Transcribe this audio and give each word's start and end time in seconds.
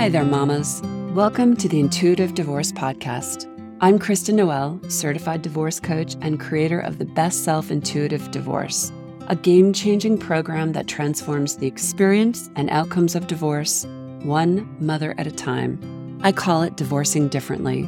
Hi 0.00 0.08
there, 0.08 0.24
mamas. 0.24 0.80
Welcome 1.12 1.54
to 1.58 1.68
the 1.68 1.78
Intuitive 1.78 2.32
Divorce 2.32 2.72
Podcast. 2.72 3.44
I'm 3.82 3.98
Kristen 3.98 4.36
Noel, 4.36 4.80
certified 4.88 5.42
divorce 5.42 5.78
coach 5.78 6.16
and 6.22 6.40
creator 6.40 6.80
of 6.80 6.96
the 6.96 7.04
Best 7.04 7.44
Self 7.44 7.70
Intuitive 7.70 8.30
Divorce, 8.30 8.90
a 9.28 9.36
game 9.36 9.74
changing 9.74 10.16
program 10.16 10.72
that 10.72 10.86
transforms 10.86 11.58
the 11.58 11.66
experience 11.66 12.48
and 12.56 12.70
outcomes 12.70 13.14
of 13.14 13.26
divorce 13.26 13.84
one 14.22 14.74
mother 14.80 15.14
at 15.18 15.26
a 15.26 15.30
time. 15.30 16.18
I 16.22 16.32
call 16.32 16.62
it 16.62 16.78
Divorcing 16.78 17.28
Differently. 17.28 17.86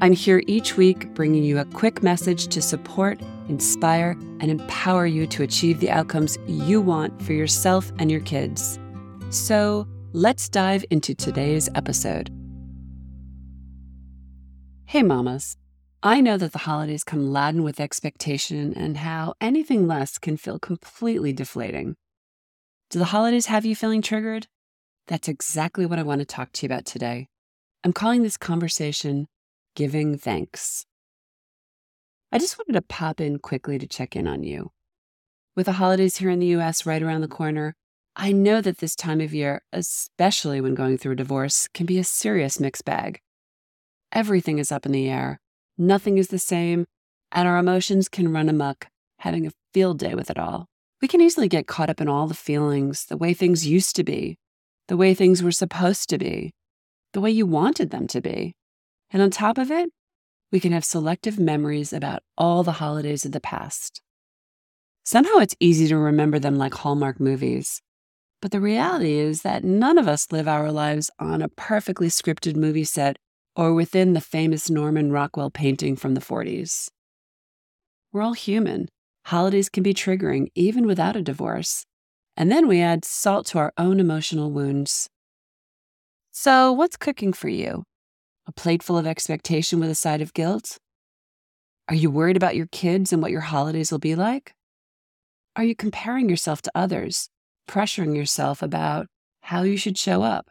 I'm 0.00 0.14
here 0.14 0.42
each 0.48 0.76
week 0.76 1.14
bringing 1.14 1.44
you 1.44 1.60
a 1.60 1.66
quick 1.66 2.02
message 2.02 2.48
to 2.48 2.60
support, 2.60 3.20
inspire, 3.48 4.16
and 4.40 4.50
empower 4.50 5.06
you 5.06 5.24
to 5.28 5.44
achieve 5.44 5.78
the 5.78 5.92
outcomes 5.92 6.36
you 6.48 6.80
want 6.80 7.22
for 7.22 7.32
yourself 7.32 7.92
and 8.00 8.10
your 8.10 8.22
kids. 8.22 8.80
So, 9.30 9.86
Let's 10.14 10.48
dive 10.48 10.86
into 10.90 11.14
today's 11.14 11.68
episode. 11.74 12.30
Hey, 14.86 15.02
mamas. 15.02 15.58
I 16.02 16.22
know 16.22 16.38
that 16.38 16.52
the 16.52 16.60
holidays 16.60 17.04
come 17.04 17.30
laden 17.30 17.62
with 17.62 17.78
expectation 17.78 18.72
and 18.72 18.96
how 18.96 19.34
anything 19.38 19.86
less 19.86 20.16
can 20.16 20.38
feel 20.38 20.58
completely 20.58 21.34
deflating. 21.34 21.96
Do 22.88 22.98
the 22.98 23.04
holidays 23.04 23.46
have 23.46 23.66
you 23.66 23.76
feeling 23.76 24.00
triggered? 24.00 24.46
That's 25.08 25.28
exactly 25.28 25.84
what 25.84 25.98
I 25.98 26.04
want 26.04 26.20
to 26.20 26.24
talk 26.24 26.52
to 26.52 26.64
you 26.64 26.68
about 26.68 26.86
today. 26.86 27.28
I'm 27.84 27.92
calling 27.92 28.22
this 28.22 28.38
conversation 28.38 29.26
Giving 29.76 30.16
Thanks. 30.16 30.86
I 32.32 32.38
just 32.38 32.56
wanted 32.56 32.80
to 32.80 32.82
pop 32.82 33.20
in 33.20 33.40
quickly 33.40 33.78
to 33.78 33.86
check 33.86 34.16
in 34.16 34.26
on 34.26 34.42
you. 34.42 34.70
With 35.54 35.66
the 35.66 35.72
holidays 35.72 36.16
here 36.16 36.30
in 36.30 36.38
the 36.38 36.56
US 36.56 36.86
right 36.86 37.02
around 37.02 37.20
the 37.20 37.28
corner, 37.28 37.74
I 38.20 38.32
know 38.32 38.60
that 38.60 38.78
this 38.78 38.96
time 38.96 39.20
of 39.20 39.32
year, 39.32 39.62
especially 39.72 40.60
when 40.60 40.74
going 40.74 40.98
through 40.98 41.12
a 41.12 41.16
divorce, 41.16 41.68
can 41.72 41.86
be 41.86 42.00
a 42.00 42.04
serious 42.04 42.58
mixed 42.58 42.84
bag. 42.84 43.20
Everything 44.10 44.58
is 44.58 44.72
up 44.72 44.84
in 44.84 44.90
the 44.90 45.08
air, 45.08 45.38
nothing 45.78 46.18
is 46.18 46.26
the 46.26 46.38
same, 46.40 46.84
and 47.30 47.46
our 47.46 47.58
emotions 47.58 48.08
can 48.08 48.32
run 48.32 48.48
amuck, 48.48 48.88
having 49.20 49.46
a 49.46 49.52
field 49.72 50.00
day 50.00 50.16
with 50.16 50.30
it 50.30 50.38
all. 50.38 50.66
We 51.00 51.06
can 51.06 51.20
easily 51.20 51.46
get 51.46 51.68
caught 51.68 51.90
up 51.90 52.00
in 52.00 52.08
all 52.08 52.26
the 52.26 52.34
feelings, 52.34 53.04
the 53.04 53.16
way 53.16 53.34
things 53.34 53.68
used 53.68 53.94
to 53.94 54.02
be, 54.02 54.36
the 54.88 54.96
way 54.96 55.14
things 55.14 55.40
were 55.40 55.52
supposed 55.52 56.08
to 56.08 56.18
be, 56.18 56.50
the 57.12 57.20
way 57.20 57.30
you 57.30 57.46
wanted 57.46 57.90
them 57.90 58.08
to 58.08 58.20
be. 58.20 58.56
And 59.12 59.22
on 59.22 59.30
top 59.30 59.58
of 59.58 59.70
it, 59.70 59.90
we 60.50 60.58
can 60.58 60.72
have 60.72 60.84
selective 60.84 61.38
memories 61.38 61.92
about 61.92 62.24
all 62.36 62.64
the 62.64 62.72
holidays 62.72 63.24
of 63.24 63.30
the 63.30 63.40
past. 63.40 64.02
Somehow 65.04 65.36
it's 65.36 65.54
easy 65.60 65.86
to 65.86 65.96
remember 65.96 66.40
them 66.40 66.56
like 66.56 66.74
Hallmark 66.74 67.20
movies. 67.20 67.80
But 68.40 68.52
the 68.52 68.60
reality 68.60 69.14
is 69.14 69.42
that 69.42 69.64
none 69.64 69.98
of 69.98 70.06
us 70.06 70.30
live 70.30 70.46
our 70.46 70.70
lives 70.70 71.10
on 71.18 71.42
a 71.42 71.48
perfectly 71.48 72.08
scripted 72.08 72.54
movie 72.54 72.84
set 72.84 73.16
or 73.56 73.74
within 73.74 74.12
the 74.12 74.20
famous 74.20 74.70
Norman 74.70 75.10
Rockwell 75.10 75.50
painting 75.50 75.96
from 75.96 76.14
the 76.14 76.20
40s. 76.20 76.88
We're 78.12 78.22
all 78.22 78.34
human. 78.34 78.88
Holidays 79.26 79.68
can 79.68 79.82
be 79.82 79.92
triggering 79.92 80.48
even 80.54 80.86
without 80.86 81.16
a 81.16 81.22
divorce. 81.22 81.84
And 82.36 82.52
then 82.52 82.68
we 82.68 82.80
add 82.80 83.04
salt 83.04 83.46
to 83.46 83.58
our 83.58 83.72
own 83.76 83.98
emotional 83.98 84.52
wounds. 84.52 85.08
So, 86.30 86.72
what's 86.72 86.96
cooking 86.96 87.32
for 87.32 87.48
you? 87.48 87.82
A 88.46 88.52
plate 88.52 88.84
full 88.84 88.96
of 88.96 89.08
expectation 89.08 89.80
with 89.80 89.90
a 89.90 89.96
side 89.96 90.22
of 90.22 90.32
guilt? 90.32 90.78
Are 91.88 91.96
you 91.96 92.10
worried 92.10 92.36
about 92.36 92.54
your 92.54 92.68
kids 92.70 93.12
and 93.12 93.20
what 93.20 93.32
your 93.32 93.40
holidays 93.40 93.90
will 93.90 93.98
be 93.98 94.14
like? 94.14 94.52
Are 95.56 95.64
you 95.64 95.74
comparing 95.74 96.28
yourself 96.28 96.62
to 96.62 96.70
others 96.74 97.28
pressuring 97.68 98.16
yourself 98.16 98.62
about 98.62 99.06
how 99.42 99.62
you 99.62 99.76
should 99.76 99.96
show 99.96 100.22
up 100.22 100.50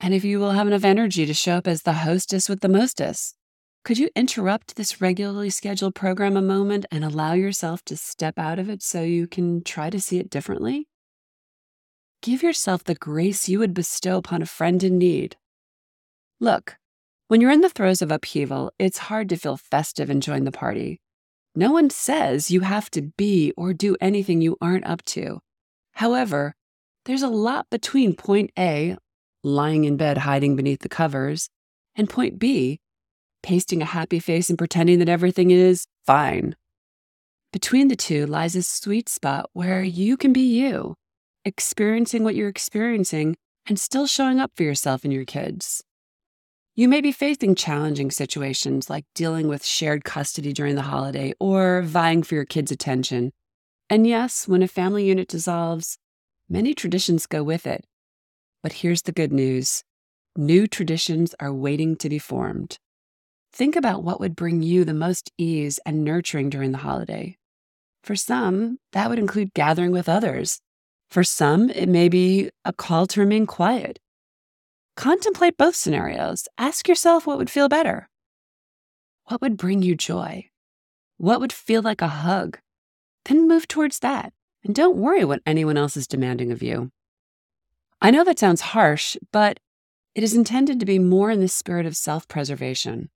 and 0.00 0.14
if 0.14 0.24
you 0.24 0.38
will 0.38 0.52
have 0.52 0.66
enough 0.66 0.84
energy 0.84 1.26
to 1.26 1.34
show 1.34 1.56
up 1.56 1.66
as 1.66 1.82
the 1.82 1.92
hostess 1.92 2.48
with 2.48 2.60
the 2.60 2.68
mostess. 2.68 3.34
Could 3.84 3.98
you 3.98 4.10
interrupt 4.14 4.76
this 4.76 5.00
regularly 5.00 5.50
scheduled 5.50 5.94
program 5.94 6.36
a 6.36 6.42
moment 6.42 6.86
and 6.90 7.04
allow 7.04 7.32
yourself 7.32 7.82
to 7.86 7.96
step 7.96 8.38
out 8.38 8.58
of 8.58 8.68
it 8.68 8.82
so 8.82 9.02
you 9.02 9.26
can 9.26 9.62
try 9.62 9.90
to 9.90 10.00
see 10.00 10.18
it 10.18 10.30
differently? 10.30 10.88
Give 12.22 12.42
yourself 12.42 12.84
the 12.84 12.94
grace 12.94 13.48
you 13.48 13.58
would 13.60 13.74
bestow 13.74 14.18
upon 14.18 14.42
a 14.42 14.46
friend 14.46 14.82
in 14.82 14.98
need. 14.98 15.36
Look, 16.40 16.76
when 17.28 17.40
you're 17.40 17.50
in 17.50 17.60
the 17.60 17.68
throes 17.68 18.02
of 18.02 18.10
upheaval, 18.10 18.72
it's 18.78 18.98
hard 18.98 19.28
to 19.30 19.36
feel 19.36 19.56
festive 19.56 20.10
and 20.10 20.22
join 20.22 20.44
the 20.44 20.52
party. 20.52 21.00
No 21.54 21.72
one 21.72 21.90
says 21.90 22.50
you 22.50 22.60
have 22.60 22.90
to 22.90 23.02
be 23.02 23.52
or 23.56 23.72
do 23.72 23.96
anything 24.00 24.40
you 24.40 24.56
aren't 24.60 24.86
up 24.86 25.04
to. 25.06 25.40
However, 25.92 26.54
there's 27.08 27.22
a 27.22 27.28
lot 27.28 27.70
between 27.70 28.14
point 28.14 28.50
A, 28.58 28.94
lying 29.42 29.84
in 29.84 29.96
bed 29.96 30.18
hiding 30.18 30.56
beneath 30.56 30.80
the 30.80 30.90
covers, 30.90 31.48
and 31.96 32.08
point 32.08 32.38
B, 32.38 32.80
pasting 33.42 33.80
a 33.80 33.86
happy 33.86 34.18
face 34.20 34.50
and 34.50 34.58
pretending 34.58 34.98
that 34.98 35.08
everything 35.08 35.50
is 35.50 35.86
fine. 36.06 36.54
Between 37.50 37.88
the 37.88 37.96
two 37.96 38.26
lies 38.26 38.54
a 38.54 38.62
sweet 38.62 39.08
spot 39.08 39.48
where 39.54 39.82
you 39.82 40.18
can 40.18 40.34
be 40.34 40.42
you, 40.42 40.96
experiencing 41.46 42.24
what 42.24 42.34
you're 42.34 42.46
experiencing 42.50 43.36
and 43.66 43.80
still 43.80 44.06
showing 44.06 44.38
up 44.38 44.52
for 44.54 44.64
yourself 44.64 45.02
and 45.02 45.12
your 45.12 45.24
kids. 45.24 45.82
You 46.74 46.88
may 46.88 47.00
be 47.00 47.10
facing 47.10 47.54
challenging 47.54 48.10
situations 48.10 48.90
like 48.90 49.06
dealing 49.14 49.48
with 49.48 49.64
shared 49.64 50.04
custody 50.04 50.52
during 50.52 50.74
the 50.74 50.82
holiday 50.82 51.32
or 51.40 51.80
vying 51.80 52.22
for 52.22 52.34
your 52.34 52.44
kids' 52.44 52.70
attention. 52.70 53.32
And 53.88 54.06
yes, 54.06 54.46
when 54.46 54.62
a 54.62 54.68
family 54.68 55.06
unit 55.06 55.26
dissolves, 55.26 55.96
Many 56.50 56.72
traditions 56.72 57.26
go 57.26 57.42
with 57.42 57.66
it. 57.66 57.84
But 58.62 58.72
here's 58.72 59.02
the 59.02 59.12
good 59.12 59.32
news 59.32 59.84
new 60.34 60.66
traditions 60.66 61.34
are 61.40 61.52
waiting 61.52 61.96
to 61.96 62.08
be 62.08 62.18
formed. 62.18 62.78
Think 63.52 63.76
about 63.76 64.02
what 64.02 64.20
would 64.20 64.36
bring 64.36 64.62
you 64.62 64.84
the 64.84 64.94
most 64.94 65.30
ease 65.36 65.78
and 65.84 66.04
nurturing 66.04 66.48
during 66.48 66.72
the 66.72 66.78
holiday. 66.78 67.36
For 68.02 68.16
some, 68.16 68.78
that 68.92 69.10
would 69.10 69.18
include 69.18 69.52
gathering 69.52 69.90
with 69.90 70.08
others. 70.08 70.60
For 71.10 71.24
some, 71.24 71.68
it 71.70 71.88
may 71.88 72.08
be 72.08 72.50
a 72.64 72.72
call 72.72 73.06
to 73.08 73.20
remain 73.20 73.46
quiet. 73.46 73.98
Contemplate 74.96 75.56
both 75.56 75.76
scenarios. 75.76 76.48
Ask 76.56 76.88
yourself 76.88 77.26
what 77.26 77.38
would 77.38 77.50
feel 77.50 77.68
better. 77.68 78.08
What 79.24 79.42
would 79.42 79.56
bring 79.56 79.82
you 79.82 79.94
joy? 79.94 80.48
What 81.18 81.40
would 81.40 81.52
feel 81.52 81.82
like 81.82 82.00
a 82.00 82.08
hug? 82.08 82.58
Then 83.24 83.48
move 83.48 83.68
towards 83.68 83.98
that. 83.98 84.32
And 84.68 84.76
don't 84.76 84.98
worry 84.98 85.24
what 85.24 85.40
anyone 85.46 85.78
else 85.78 85.96
is 85.96 86.06
demanding 86.06 86.52
of 86.52 86.62
you. 86.62 86.90
I 88.02 88.10
know 88.10 88.22
that 88.22 88.38
sounds 88.38 88.60
harsh, 88.60 89.16
but 89.32 89.58
it 90.14 90.22
is 90.22 90.34
intended 90.34 90.78
to 90.78 90.86
be 90.86 90.98
more 90.98 91.30
in 91.30 91.40
the 91.40 91.48
spirit 91.48 91.86
of 91.86 91.96
self 91.96 92.28
preservation. 92.28 93.08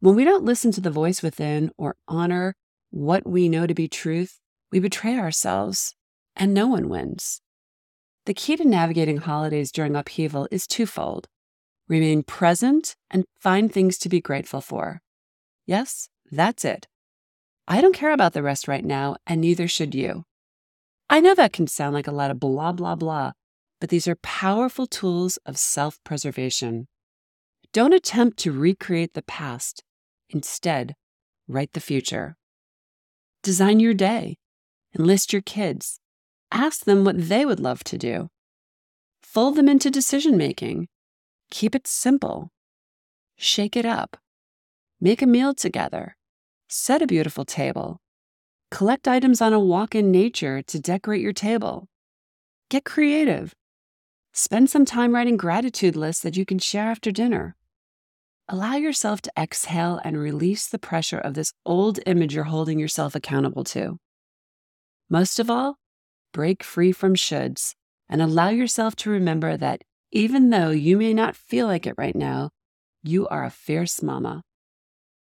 When 0.00 0.14
we 0.14 0.24
don't 0.24 0.44
listen 0.44 0.70
to 0.72 0.82
the 0.82 0.90
voice 0.90 1.22
within 1.22 1.70
or 1.78 1.96
honor 2.06 2.54
what 2.90 3.26
we 3.26 3.48
know 3.48 3.66
to 3.66 3.72
be 3.72 3.88
truth, 3.88 4.38
we 4.70 4.80
betray 4.80 5.18
ourselves 5.18 5.94
and 6.36 6.52
no 6.52 6.66
one 6.66 6.90
wins. 6.90 7.40
The 8.26 8.34
key 8.34 8.56
to 8.56 8.64
navigating 8.64 9.16
holidays 9.16 9.72
during 9.72 9.96
upheaval 9.96 10.46
is 10.50 10.66
twofold 10.66 11.26
remain 11.88 12.22
present 12.22 12.96
and 13.10 13.24
find 13.40 13.72
things 13.72 13.96
to 13.98 14.08
be 14.08 14.20
grateful 14.20 14.60
for. 14.60 15.00
Yes, 15.66 16.08
that's 16.30 16.64
it. 16.64 16.86
I 17.66 17.80
don't 17.80 17.94
care 17.94 18.12
about 18.12 18.34
the 18.34 18.42
rest 18.42 18.68
right 18.68 18.84
now, 18.84 19.16
and 19.26 19.40
neither 19.40 19.68
should 19.68 19.94
you. 19.94 20.24
I 21.12 21.20
know 21.20 21.34
that 21.34 21.52
can 21.52 21.66
sound 21.66 21.92
like 21.92 22.06
a 22.06 22.10
lot 22.10 22.30
of 22.30 22.40
blah, 22.40 22.72
blah, 22.72 22.94
blah, 22.94 23.32
but 23.82 23.90
these 23.90 24.08
are 24.08 24.16
powerful 24.22 24.86
tools 24.86 25.38
of 25.44 25.58
self 25.58 26.02
preservation. 26.04 26.88
Don't 27.74 27.92
attempt 27.92 28.38
to 28.38 28.50
recreate 28.50 29.12
the 29.12 29.20
past. 29.20 29.84
Instead, 30.30 30.94
write 31.46 31.74
the 31.74 31.80
future. 31.80 32.38
Design 33.42 33.78
your 33.78 33.92
day. 33.92 34.38
Enlist 34.98 35.34
your 35.34 35.42
kids. 35.42 36.00
Ask 36.50 36.86
them 36.86 37.04
what 37.04 37.28
they 37.28 37.44
would 37.44 37.60
love 37.60 37.84
to 37.84 37.98
do. 37.98 38.30
Fold 39.22 39.56
them 39.56 39.68
into 39.68 39.90
decision 39.90 40.38
making. 40.38 40.88
Keep 41.50 41.74
it 41.74 41.86
simple. 41.86 42.48
Shake 43.36 43.76
it 43.76 43.84
up. 43.84 44.16
Make 44.98 45.20
a 45.20 45.26
meal 45.26 45.52
together. 45.52 46.16
Set 46.70 47.02
a 47.02 47.06
beautiful 47.06 47.44
table. 47.44 48.01
Collect 48.72 49.06
items 49.06 49.42
on 49.42 49.52
a 49.52 49.60
walk 49.60 49.94
in 49.94 50.10
nature 50.10 50.62
to 50.62 50.80
decorate 50.80 51.20
your 51.20 51.34
table. 51.34 51.88
Get 52.70 52.86
creative. 52.86 53.54
Spend 54.32 54.70
some 54.70 54.86
time 54.86 55.14
writing 55.14 55.36
gratitude 55.36 55.94
lists 55.94 56.22
that 56.22 56.38
you 56.38 56.46
can 56.46 56.58
share 56.58 56.86
after 56.90 57.10
dinner. 57.10 57.54
Allow 58.48 58.76
yourself 58.76 59.20
to 59.22 59.32
exhale 59.38 60.00
and 60.02 60.18
release 60.18 60.66
the 60.66 60.78
pressure 60.78 61.18
of 61.18 61.34
this 61.34 61.52
old 61.66 62.00
image 62.06 62.34
you're 62.34 62.44
holding 62.44 62.78
yourself 62.78 63.14
accountable 63.14 63.62
to. 63.64 63.98
Most 65.10 65.38
of 65.38 65.50
all, 65.50 65.76
break 66.32 66.64
free 66.64 66.92
from 66.92 67.14
shoulds 67.14 67.74
and 68.08 68.22
allow 68.22 68.48
yourself 68.48 68.96
to 68.96 69.10
remember 69.10 69.58
that 69.58 69.82
even 70.12 70.48
though 70.48 70.70
you 70.70 70.96
may 70.96 71.12
not 71.12 71.36
feel 71.36 71.66
like 71.66 71.86
it 71.86 71.94
right 71.98 72.16
now, 72.16 72.48
you 73.02 73.28
are 73.28 73.44
a 73.44 73.50
fierce 73.50 74.02
mama. 74.02 74.40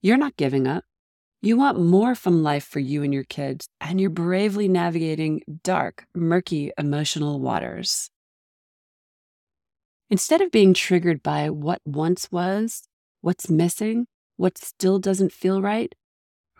You're 0.00 0.16
not 0.16 0.36
giving 0.36 0.68
up. 0.68 0.84
You 1.44 1.56
want 1.56 1.80
more 1.80 2.14
from 2.14 2.44
life 2.44 2.64
for 2.64 2.78
you 2.78 3.02
and 3.02 3.12
your 3.12 3.24
kids, 3.24 3.68
and 3.80 4.00
you're 4.00 4.10
bravely 4.10 4.68
navigating 4.68 5.42
dark, 5.64 6.04
murky 6.14 6.70
emotional 6.78 7.40
waters. 7.40 8.10
Instead 10.08 10.40
of 10.40 10.52
being 10.52 10.72
triggered 10.72 11.20
by 11.20 11.50
what 11.50 11.80
once 11.84 12.30
was, 12.30 12.84
what's 13.22 13.50
missing, 13.50 14.06
what 14.36 14.56
still 14.56 15.00
doesn't 15.00 15.32
feel 15.32 15.60
right, 15.60 15.92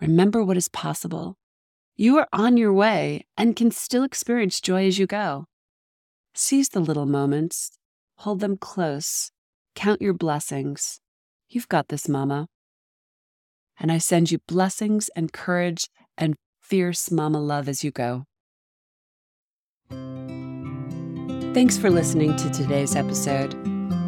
remember 0.01 0.43
what 0.43 0.57
is 0.57 0.67
possible. 0.67 1.37
You 1.95 2.19
are 2.19 2.27
on 2.33 2.57
your 2.57 2.73
way 2.73 3.25
and 3.37 3.55
can 3.55 3.71
still 3.71 4.03
experience 4.03 4.61
joy 4.61 4.89
as 4.89 4.99
you 4.99 5.07
go. 5.07 5.45
Seize 6.35 6.71
the 6.71 6.81
little 6.81 7.07
moments, 7.07 7.71
hold 8.17 8.41
them 8.41 8.57
close, 8.57 9.31
count 9.77 10.03
your 10.03 10.15
blessings. 10.15 10.99
You've 11.49 11.69
got 11.69 11.87
this, 11.87 12.09
Mama. 12.09 12.49
And 13.79 13.91
I 13.91 13.99
send 13.99 14.31
you 14.31 14.39
blessings 14.47 15.11
and 15.17 15.33
courage 15.33 15.89
and 16.17 16.37
fierce 16.61 17.11
Mama 17.11 17.41
love 17.41 17.69
as 17.69 17.83
you 17.83 17.91
go. 17.91 18.25
Thanks 21.55 21.77
for 21.77 21.91
listening 21.91 22.35
to 22.37 22.51
today's 22.51 22.97
episode, 22.97 23.51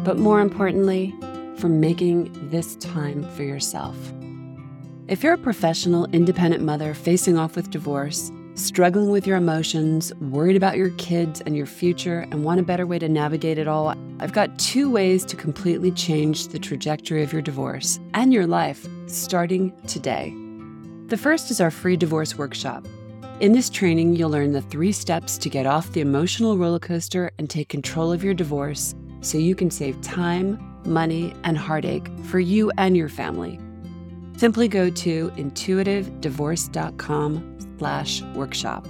but 0.03 0.17
more 0.17 0.41
importantly, 0.41 1.13
for 1.57 1.69
making 1.69 2.49
this 2.49 2.75
time 2.77 3.23
for 3.35 3.43
yourself. 3.43 3.95
If 5.07 5.23
you're 5.23 5.33
a 5.33 5.37
professional, 5.37 6.05
independent 6.07 6.63
mother 6.63 6.95
facing 6.95 7.37
off 7.37 7.55
with 7.55 7.69
divorce, 7.69 8.31
struggling 8.55 9.11
with 9.11 9.27
your 9.27 9.37
emotions, 9.37 10.11
worried 10.15 10.55
about 10.55 10.77
your 10.77 10.89
kids 10.91 11.41
and 11.41 11.55
your 11.55 11.67
future, 11.67 12.21
and 12.31 12.43
want 12.43 12.59
a 12.59 12.63
better 12.63 12.87
way 12.87 12.97
to 12.97 13.07
navigate 13.07 13.59
it 13.59 13.67
all, 13.67 13.93
I've 14.25 14.33
got 14.33 14.57
two 14.57 14.89
ways 14.89 15.23
to 15.25 15.35
completely 15.35 15.91
change 15.91 16.47
the 16.47 16.57
trajectory 16.57 17.21
of 17.21 17.31
your 17.31 17.43
divorce 17.43 17.99
and 18.15 18.33
your 18.33 18.47
life 18.47 18.87
starting 19.05 19.71
today. 19.85 20.33
The 21.09 21.17
first 21.17 21.51
is 21.51 21.61
our 21.61 21.69
free 21.69 21.95
divorce 21.95 22.35
workshop. 22.35 22.87
In 23.39 23.51
this 23.51 23.69
training, 23.69 24.15
you'll 24.15 24.31
learn 24.31 24.51
the 24.51 24.63
three 24.63 24.93
steps 24.93 25.37
to 25.37 25.47
get 25.47 25.67
off 25.67 25.91
the 25.91 26.01
emotional 26.01 26.57
roller 26.57 26.79
coaster 26.79 27.29
and 27.37 27.47
take 27.47 27.69
control 27.69 28.11
of 28.11 28.23
your 28.23 28.33
divorce 28.33 28.95
so 29.21 29.37
you 29.37 29.53
can 29.53 29.69
save 29.69 30.01
time, 30.01 30.57
money, 30.87 31.31
and 31.43 31.55
heartache 31.55 32.09
for 32.23 32.39
you 32.39 32.71
and 32.79 32.97
your 32.97 33.09
family. 33.09 33.59
Simply 34.37 34.67
go 34.67 34.89
to 34.89 35.29
intuitivedivorce.com 35.35 37.57
slash 37.77 38.23
workshop. 38.33 38.87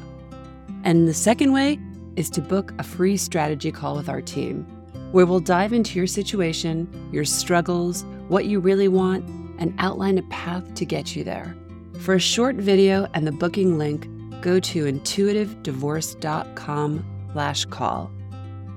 And 0.86 1.10
the 1.10 1.14
second 1.14 1.52
way 1.52 1.78
is 2.16 2.30
to 2.30 2.40
book 2.40 2.74
a 2.80 2.84
free 2.84 3.18
strategy 3.18 3.74
call 3.74 3.98
with 3.98 4.08
our 4.08 4.22
team, 4.22 4.66
where 5.12 5.26
we'll 5.26 5.40
dive 5.40 5.74
into 5.74 5.98
your 5.98 6.06
situation, 6.08 6.88
your 7.12 7.26
struggles, 7.26 8.06
what 8.28 8.46
you 8.46 8.60
really 8.60 8.88
want, 8.88 9.28
and 9.60 9.74
outline 9.78 10.18
a 10.18 10.24
path 10.24 10.74
to 10.76 10.86
get 10.86 11.16
you 11.16 11.24
there. 11.24 11.56
For 12.00 12.16
a 12.16 12.20
short 12.20 12.56
video 12.56 13.08
and 13.14 13.26
the 13.26 13.32
booking 13.32 13.78
link, 13.78 14.10
go 14.42 14.60
to 14.60 14.84
intuitivedivorce.com 14.86 17.06
slash 17.34 17.66
call. 17.66 18.12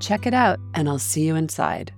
Check 0.01 0.27
it 0.27 0.35
out, 0.35 0.59
and 0.75 0.89
I'll 0.89 0.99
see 0.99 1.27
you 1.27 1.37
inside. 1.37 1.93